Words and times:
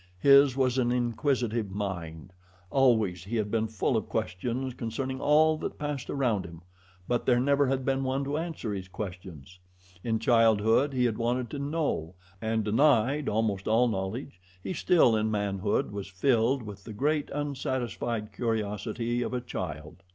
His 0.17 0.57
was 0.57 0.79
an 0.79 0.91
inquisitive 0.91 1.69
mind. 1.69 2.33
Always 2.71 3.23
he 3.25 3.35
had 3.35 3.51
been 3.51 3.67
full 3.67 3.95
of 3.95 4.09
questions 4.09 4.73
concerning 4.73 5.21
all 5.21 5.57
that 5.59 5.77
passed 5.77 6.09
around 6.09 6.43
him; 6.43 6.63
but 7.07 7.27
there 7.27 7.39
never 7.39 7.67
had 7.67 7.85
been 7.85 8.03
one 8.03 8.23
to 8.23 8.39
answer 8.39 8.73
his 8.73 8.87
questions. 8.87 9.59
In 10.03 10.17
childhood 10.17 10.91
he 10.91 11.05
had 11.05 11.19
wanted 11.19 11.51
to 11.51 11.59
KNOW, 11.59 12.15
and, 12.41 12.63
denied 12.65 13.29
almost 13.29 13.67
all 13.67 13.87
knowledge, 13.87 14.41
he 14.63 14.73
still, 14.73 15.15
in 15.15 15.29
manhood, 15.29 15.91
was 15.91 16.07
filled 16.07 16.63
with 16.63 16.83
the 16.83 16.93
great, 16.93 17.29
unsatisfied 17.29 18.33
curiosity 18.33 19.21
of 19.21 19.35
a 19.35 19.39
child. 19.39 20.01